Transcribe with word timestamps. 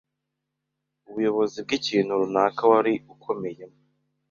ubuyobozi 1.09 1.57
bw’ikintu 1.65 2.11
runaka 2.21 2.61
wari 2.71 2.93
ukomeyemo. 3.13 3.79